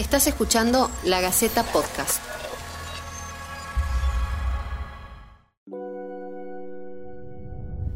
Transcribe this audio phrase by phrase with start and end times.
[0.00, 2.39] Estás escuchando La Gaceta Podcast.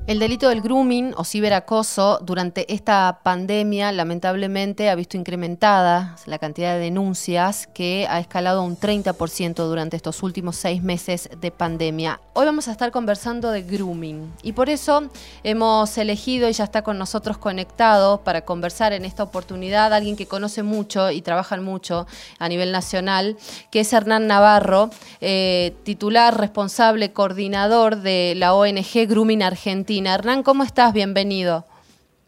[0.07, 6.75] El delito del grooming o ciberacoso durante esta pandemia lamentablemente ha visto incrementada la cantidad
[6.75, 12.21] de denuncias que ha escalado un 30% durante estos últimos seis meses de pandemia.
[12.35, 15.09] Hoy vamos a estar conversando de grooming y por eso
[15.43, 20.27] hemos elegido y ya está con nosotros conectado para conversar en esta oportunidad alguien que
[20.27, 22.07] conoce mucho y trabaja mucho
[22.39, 23.39] a nivel nacional,
[23.71, 24.91] que es Hernán Navarro,
[25.23, 30.93] eh, titular, responsable, coordinador de la ONG Grooming Argentina Hernán, ¿cómo estás?
[30.93, 31.65] Bienvenido.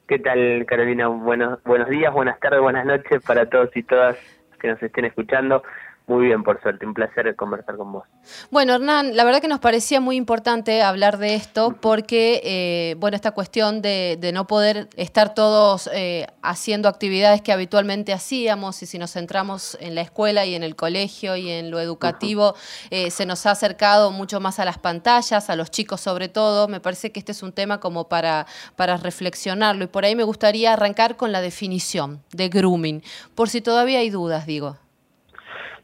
[0.07, 1.09] ¿Qué tal, Carolina?
[1.09, 4.17] Buenos, buenos días, buenas tardes, buenas noches para todos y todas
[4.61, 5.65] que nos estén escuchando.
[6.09, 8.05] Muy bien, por suerte, un placer conversar con vos.
[8.53, 13.17] Bueno, Hernán, la verdad que nos parecía muy importante hablar de esto porque, eh, bueno,
[13.17, 18.99] esta cuestión de, no poder estar todos eh, haciendo actividades que habitualmente hacíamos y si
[18.99, 22.55] nos centramos en la escuela y en el colegio y en lo educativo,
[22.91, 26.69] eh, se nos ha acercado mucho más a las pantallas, a los chicos sobre todo.
[26.69, 28.47] Me parece que este es un tema como para,
[28.77, 33.03] para reflexionarlo y por ahí me gustaría arrancar con la definición de grooming,
[33.35, 34.77] por si todavía hay dudas, digo.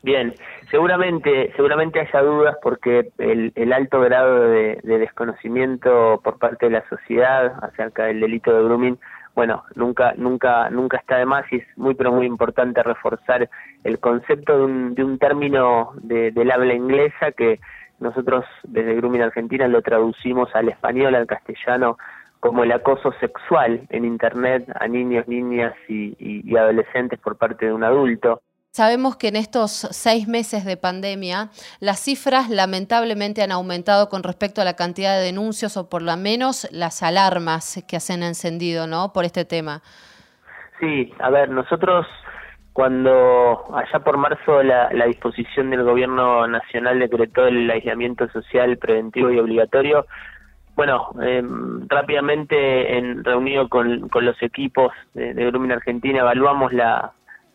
[0.03, 0.35] Bien,
[0.69, 7.55] seguramente, seguramente haya dudas porque el, alto grado de, desconocimiento por parte de la sociedad
[7.63, 8.99] acerca del delito de grooming,
[9.37, 13.49] bueno, nunca, nunca, nunca está de más y es muy pero muy importante reforzar
[13.85, 17.61] el concepto de un, de un término de, del habla inglesa que
[18.01, 21.97] nosotros desde Grooming Argentina lo traducimos al español, al castellano,
[22.41, 27.85] como el acoso sexual en Internet a niños, niñas y adolescentes por parte de un
[27.85, 28.43] adulto.
[28.75, 34.63] Sabemos que en estos seis meses de pandemia las cifras lamentablemente han aumentado con respecto
[34.63, 38.87] a la cantidad de denuncias o por lo menos las alarmas que se han encendido
[38.87, 39.13] ¿no?
[39.13, 39.83] por este tema.
[40.81, 42.07] Sí, a ver, nosotros
[42.73, 49.39] cuando allá por marzo la, disposición del gobierno nacional decretó el aislamiento social preventivo y
[49.39, 50.07] obligatorio,
[50.77, 57.13] bueno, em, rápidamente en reunido con, los equipos de, de Grumin Argentina evaluamos la,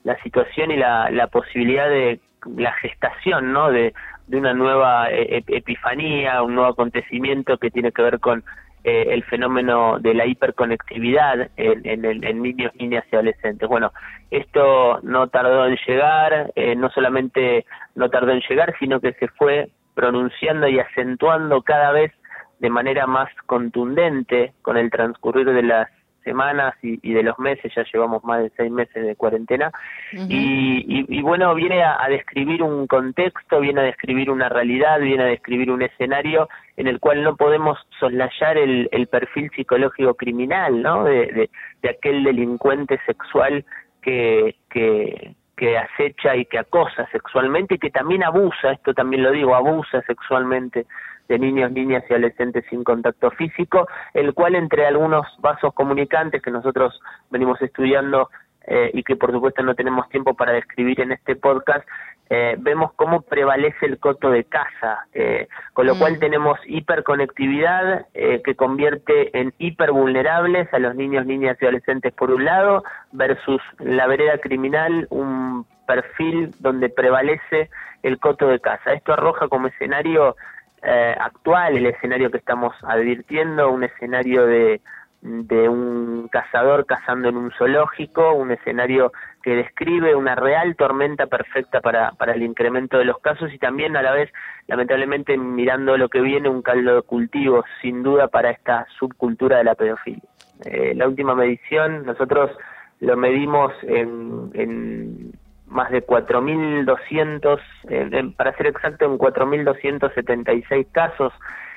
[0.08, 2.22] la situación y la, la posibilidad de
[2.56, 3.70] la gestación, ¿no?
[3.72, 3.94] De,
[4.32, 8.44] una nueva eh, epifanía, un nuevo acontecimiento que tiene que ver con
[8.84, 13.70] eh, el fenómeno de la hiperconectividad en, en, en, niños, niñas y adolescentes.
[13.70, 13.94] Bueno,
[14.30, 17.66] esto no tardó en llegar, eh, no solamente
[17.96, 22.12] no tardó en llegar, sino que se fue pronunciando y acentuando cada vez
[22.60, 25.90] de manera más contundente con el transcurrir de las
[26.28, 29.72] semanas y, de los meses, ya llevamos más de seis meses de cuarentena,
[30.12, 35.72] y, bueno, viene a, describir un contexto, viene a describir una realidad, viene a describir
[35.72, 41.06] un escenario en el cual no podemos soslayar el, perfil psicológico criminal, ¿no?
[41.06, 41.50] De,
[41.82, 43.64] de, aquel delincuente sexual
[44.02, 49.32] que, que, que acecha y que acosa sexualmente y que también abusa, esto también lo
[49.32, 50.86] digo, abusa sexualmente
[51.28, 56.52] de niños, niñas y adolescentes sin contacto físico, el cual entre algunos vasos comunicantes que
[56.52, 57.02] nosotros
[57.32, 58.30] venimos estudiando
[58.68, 61.88] eh, y que por supuesto no tenemos tiempo para describir en este podcast,
[62.30, 66.20] eh, vemos cómo prevalece el coto de casa, eh, con lo cual mm.
[66.20, 72.84] tenemos hiperconectividad que convierte en hipervulnerables a los niños, niñas y adolescentes por un lado,
[73.12, 77.70] versus la vereda criminal, un perfil donde prevalece
[78.04, 78.94] el coto de casa.
[78.94, 80.36] Esto arroja como escenario
[80.84, 84.82] eh, actual, el escenario que estamos advirtiendo, un escenario de,
[85.22, 89.12] de un cazador cazando en un zoológico, un escenario
[89.48, 93.96] que describe una real tormenta perfecta para, para el incremento de los casos y también
[93.96, 94.30] a la vez,
[94.68, 99.64] lamentablemente, mirando lo que viene, un caldo de cultivo, sin duda, para esta subcultura de
[99.64, 100.28] la pedofilia.
[100.66, 102.52] Eh, la última medición, nosotros
[103.00, 105.32] lo medimos en,
[105.68, 111.32] más de 4.200, eh, para ser exacto, en 4.276 casos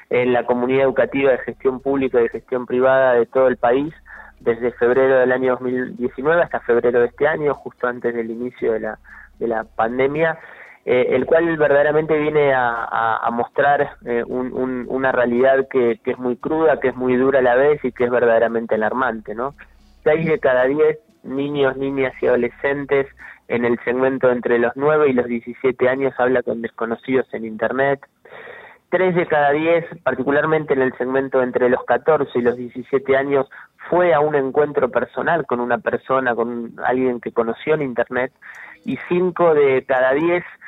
[0.09, 3.95] en la comunidad educativa de gestión pública y de gestión privada de todo el país,
[4.41, 8.81] desde febrero del año 2019 hasta febrero de este año, justo antes del inicio de
[8.81, 8.99] la,
[9.39, 10.39] de la pandemia,
[10.85, 16.81] eh, el cual verdaderamente viene a, mostrar eh, una realidad que, que, es muy cruda,
[16.81, 19.55] que es muy dura a la vez y que es verdaderamente alarmante, ¿no?
[20.03, 23.07] Seis de cada diez niños, niñas y adolescentes
[23.49, 28.01] en el segmento entre los 9 y los 17 años habla con desconocidos en Internet.
[28.91, 33.49] Tres de cada diez, particularmente en el segmento entre los 14 y los 17 años,
[33.89, 38.33] fue a un encuentro personal con una persona, con alguien que conoció en Internet.
[38.85, 40.59] Y cinco de cada diez em,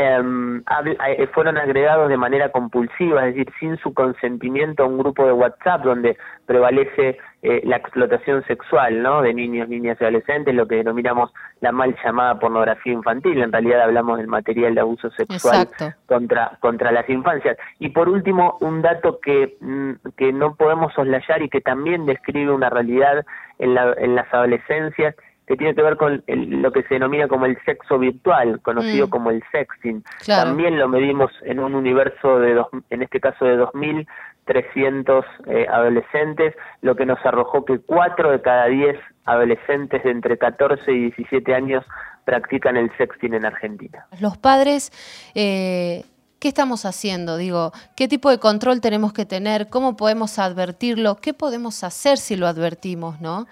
[0.00, 5.32] eh, fueron agregados de manera compulsiva, es decir, sin su consentimiento a un grupo de
[5.32, 6.16] WhatsApp donde
[6.46, 9.22] prevalece eh, la explotación sexual ¿no?
[9.22, 13.42] de niños, niñas y adolescentes, lo que denominamos la mal llamada pornografía infantil.
[13.42, 15.68] En realidad hablamos del material de abuso sexual
[16.06, 17.56] contra, contra las infancias.
[17.78, 22.52] Y por último, un dato que, mm, que no podemos soslayar y que también describe
[22.52, 23.24] una realidad
[23.58, 25.14] en, la, en las adolescencias
[25.48, 29.10] que tiene que ver con lo que se denomina como el sexo virtual, conocido mm.
[29.10, 30.04] como el sexting.
[30.26, 36.54] También lo medimos en un universo de, dos, en este caso de 2.300 eh, adolescentes,
[36.82, 41.54] lo que nos arrojó que 4 de cada 10 adolescentes de entre 14 y 17
[41.54, 41.82] años
[42.26, 44.06] practican el sexting en Argentina.
[44.20, 44.92] Los padres...
[45.34, 46.04] Eh,
[46.40, 47.36] ¿Qué estamos haciendo?
[47.36, 49.68] Digo, ¿qué tipo de control tenemos que tener?
[49.70, 51.16] ¿Cómo podemos advertirlo?
[51.16, 53.48] ¿Qué podemos hacer si lo advertimos, no?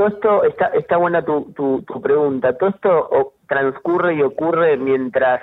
[0.00, 5.42] Todo esto, está, está buena tu, tu, pregunta, todo esto transcurre y ocurre mientras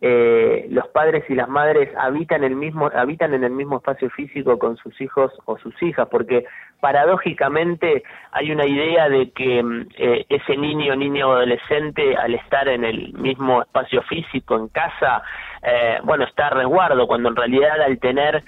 [0.00, 4.58] eh, los padres y las madres habitan el mismo habitan en el mismo espacio físico
[4.58, 6.44] con sus hijos o sus hijas porque
[6.80, 8.02] paradójicamente
[8.32, 12.82] hay una idea de que mm, eh, ese niño niño o adolescente al estar en
[12.82, 15.22] el mismo espacio físico en casa
[15.62, 18.42] eh, bueno está a resguardo cuando en realidad al tener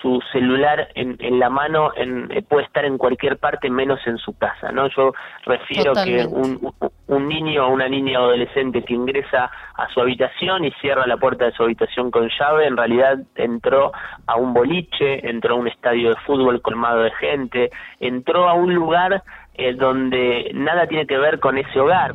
[0.00, 4.18] su celular en, en la mano en, eh, puede estar en cualquier parte menos en
[4.18, 4.88] su casa, ¿no?
[4.88, 5.12] Yo
[5.44, 6.72] refiero que un,
[7.06, 11.46] un niño o una niña adolescente que ingresa a su habitación y cierra la puerta
[11.46, 13.92] de su habitación con llave, en realidad entró
[14.26, 17.70] a un boliche, entró a un estadio de fútbol colmado de gente,
[18.00, 19.22] entró a un lugar
[19.54, 22.12] eh, donde nada tiene que ver con ese hogar.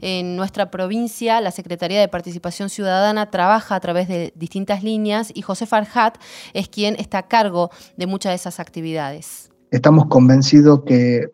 [0.00, 5.42] En nuestra provincia, la Secretaría de Participación Ciudadana trabaja a través de distintas líneas y
[5.42, 6.18] José Farhat
[6.54, 9.50] es quien está a cargo de muchas de esas actividades.
[9.70, 11.26] Estamos convencidos que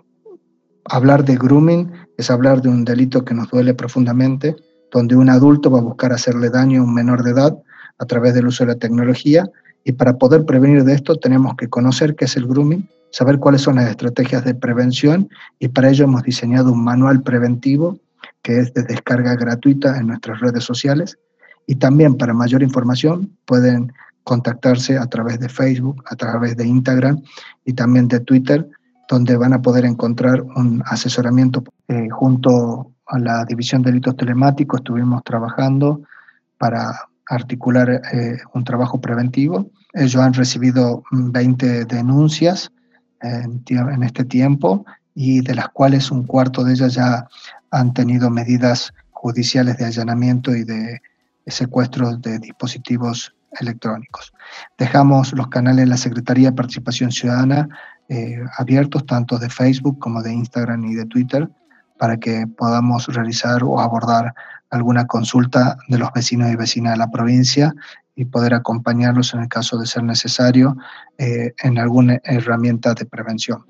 [0.87, 4.57] hablar de grooming es hablar de un delito que nos duele profundamente,
[4.91, 7.57] donde un adulto va a buscar hacerle daño a un menor de edad
[7.99, 9.49] a través del uso de la tecnología
[9.85, 13.63] y para poder prevenir de esto tenemos que conocer qué es el grooming, saber cuáles
[13.63, 15.29] son las estrategias de prevención
[15.59, 17.99] y para ello hemos diseñado un manual preventivo
[18.45, 21.19] que es de descarga gratuita en nuestras redes sociales.
[21.67, 23.93] Y también para mayor información pueden
[24.23, 27.23] contactarse a través de Facebook, a través de Instagram
[27.65, 28.69] y también de Twitter,
[29.09, 34.81] donde van a poder encontrar un asesoramiento eh, junto a la División de Delitos Telemáticos.
[34.81, 36.03] Estuvimos trabajando
[36.59, 36.93] para
[37.27, 39.71] articular eh, un trabajo preventivo.
[39.95, 42.71] Ellos han recibido 20 denuncias
[43.23, 47.27] en, en este tiempo y de las cuales un cuarto de ellas ya
[47.75, 51.03] han tenido medidas judiciales de allanamiento y de
[51.47, 54.33] secuestro de dispositivos electrónicos.
[54.79, 57.69] Dejamos los canales de la Secretaría de Participación Ciudadana
[58.09, 61.49] eh, abiertos, tanto de Facebook como de Instagram y de Twitter,
[61.99, 64.35] para que podamos realizar o abordar
[64.71, 67.75] alguna consulta de los vecinos y vecinas de la provincia
[68.15, 70.77] y poder acompañarlos en el caso de ser necesario
[71.19, 73.65] eh, en alguna herramienta de prevención.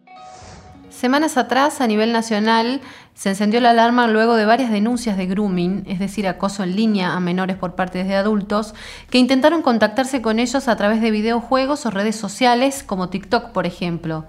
[1.04, 2.80] Semanas atrás, a nivel nacional,
[3.12, 7.12] se encendió la alarma luego de varias denuncias de grooming, es decir, acoso en línea
[7.12, 8.74] a menores por parte de adultos,
[9.10, 13.66] que intentaron contactarse con ellos a través de videojuegos o redes sociales como TikTok, por
[13.66, 14.24] ejemplo.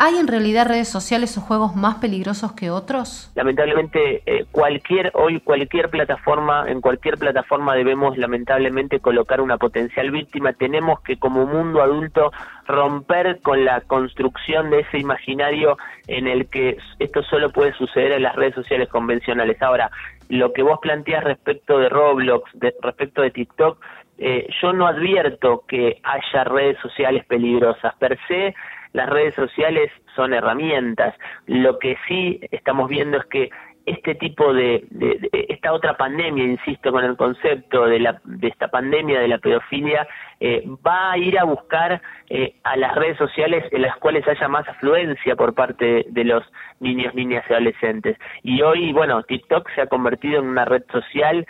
[0.00, 3.32] ¿Hay en realidad redes sociales o juegos más peligrosos que otros?
[3.34, 10.52] Lamentablemente, eh, cualquier hoy cualquier plataforma, en cualquier plataforma debemos lamentablemente colocar una potencial víctima.
[10.52, 12.30] Tenemos que como mundo adulto
[12.68, 18.22] romper con la construcción de ese imaginario en el que esto solo puede suceder en
[18.22, 19.60] las redes sociales convencionales.
[19.60, 19.90] Ahora,
[20.28, 22.48] lo que vos planteas respecto de Roblox,
[22.82, 23.80] respecto de TikTok,
[24.18, 27.94] eh, yo no advierto que haya redes sociales peligrosas.
[27.96, 28.54] Per se,
[28.92, 31.14] las redes sociales son herramientas.
[31.46, 33.50] Lo que sí estamos viendo es que
[33.88, 34.86] este tipo de,
[35.32, 40.06] esta otra pandemia, insisto con el concepto de, la, de esta pandemia de la pedofilia,
[40.40, 44.46] eh, va a ir a buscar eh, a las redes sociales en las cuales haya
[44.46, 46.44] más afluencia por parte de los
[46.80, 48.18] niños, niñas y adolescentes.
[48.42, 51.46] Y hoy, bueno, TikTok se ha convertido en una red social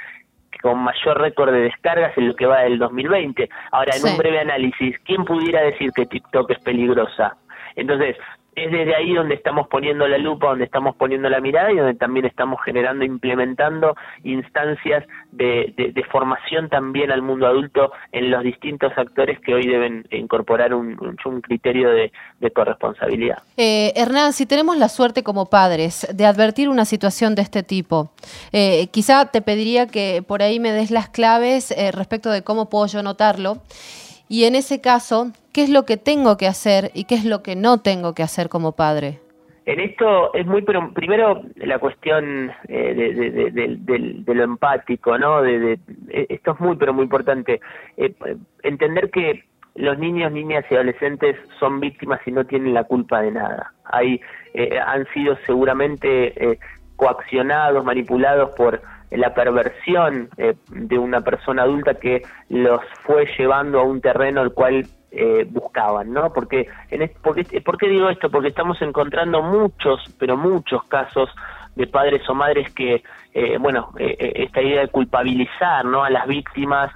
[0.62, 3.48] con mayor récord de descargas en lo que va del 2020.
[3.72, 7.36] Ahora, en un breve análisis, ¿quién pudiera decir que TikTok es peligrosa?
[7.76, 8.16] Entonces,
[8.64, 11.94] es desde ahí donde estamos poniendo la lupa, donde estamos poniendo la mirada y donde
[11.94, 15.74] también estamos generando, implementando instancias de,
[16.10, 20.96] formación también al mundo adulto en los distintos actores que hoy deben incorporar un,
[21.42, 22.10] criterio de,
[22.54, 23.38] corresponsabilidad.
[23.56, 28.10] Eh, Hernán, si tenemos la suerte como padres de advertir una situación de este tipo,
[28.52, 32.70] eh, quizá te pediría que por ahí me des las claves eh, respecto de cómo
[32.70, 33.58] puedo yo notarlo.
[34.28, 37.42] Y en ese caso, ¿qué es lo que tengo que hacer y qué es lo
[37.42, 39.20] que no tengo que hacer como padre?
[39.64, 45.42] En esto es muy, primero la cuestión eh, de, lo empático, ¿no?
[45.42, 47.60] De, esto es muy, pero muy importante,
[48.62, 49.44] entender que
[49.74, 53.72] los niños, niñas y adolescentes son víctimas y no tienen la culpa de nada.
[53.84, 54.20] Hay,
[54.86, 56.58] han sido seguramente
[56.98, 63.84] coaccionados, manipulados por la perversión eh, de una persona adulta que los fue llevando a
[63.84, 66.32] un terreno al cual eh, buscaban, ¿no?
[66.32, 68.30] Porque, en porque, ¿Por qué digo esto?
[68.30, 71.30] Porque estamos encontrando muchos, pero muchos casos
[71.76, 73.02] de padres o madres que,
[73.32, 76.02] eh, bueno, esta idea de culpabilizar ¿no?
[76.02, 76.90] a las víctimas,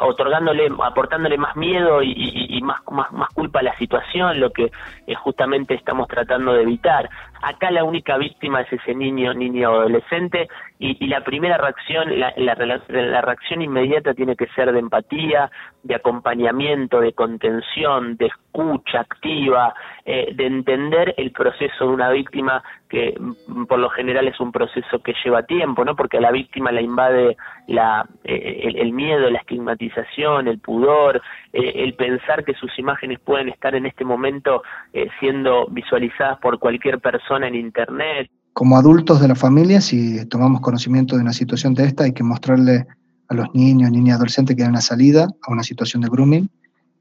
[0.00, 4.70] otorgándole, aportándole más miedo y, más, más, más, culpa a la situación, lo que
[5.16, 7.08] justamente estamos tratando de evitar.
[7.42, 10.48] Acá la única víctima es ese niño, niño o adolescente
[10.78, 15.50] y, la primera reacción, la, la, reacción inmediata tiene que ser de empatía,
[15.82, 19.74] de acompañamiento, de contención, de escucha activa,
[20.04, 24.52] eh, de entender el proceso de una víctima que mm, por lo general es un
[24.52, 25.94] proceso que lleva tiempo, ¿no?
[25.94, 27.36] Porque a la víctima la invade
[27.68, 31.20] la, eh, el, miedo, la estigmatización, el pudor,
[31.52, 34.62] eh, el pensar que sus imágenes pueden estar en este momento
[35.18, 38.30] siendo visualizadas por cualquier persona en Internet.
[38.52, 42.22] Como adultos de la familia, si tomamos conocimiento de una situación de esta, hay que
[42.22, 42.86] mostrarle
[43.28, 46.48] a los niños, niñas, adolescentes que hay una salida a una situación de grooming,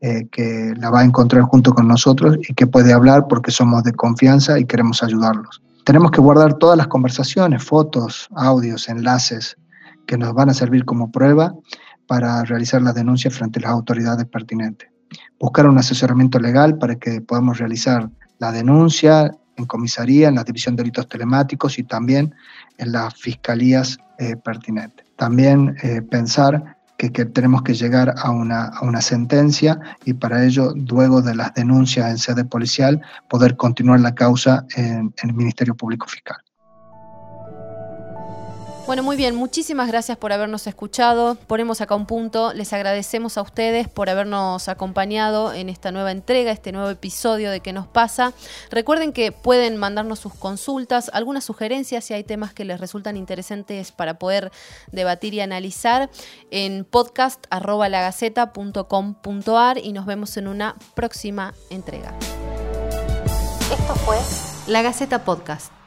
[0.02, 3.84] eh, que la va a encontrar junto con nosotros y que puede hablar porque somos
[3.84, 5.62] de confianza y queremos ayudarlos.
[5.86, 9.56] Tenemos que guardar todas las conversaciones, fotos, audios, enlaces
[10.13, 11.55] que nos van a servir como prueba
[12.05, 14.88] para realizar la denuncia frente a las autoridades pertinentes.
[15.39, 20.75] Buscar un asesoramiento legal para que podamos realizar la denuncia, en comisaría, en la división
[20.75, 22.36] de delitos telemáticos y también
[22.77, 25.03] en las fiscalías eh, pertinentes.
[25.15, 30.75] También eh, pensar que, tenemos que llegar a una, a una sentencia y para ello,
[30.91, 36.05] luego de las denuncias en sede policial, poder continuar la causa en el Ministerio Público
[36.05, 36.38] Fiscal.
[38.86, 41.36] Bueno, muy bien, muchísimas gracias por habernos escuchado.
[41.36, 42.52] Ponemos acá un punto.
[42.52, 47.62] Les agradecemos a ustedes por habernos acompañado en esta nueva entrega, este nuevo episodio de
[47.62, 48.34] ¿Qué nos pasa?
[48.72, 53.94] Recuerden que pueden mandarnos sus consultas, algunas sugerencias si hay temas que les resultan interesantes
[53.94, 54.52] para poder
[54.92, 56.10] debatir y analizar
[56.52, 62.13] en podcast.lagaceta.com.ar y nos vemos en una próxima entrega.
[63.72, 64.18] Esto fue
[64.68, 65.83] La Gaceta Podcast.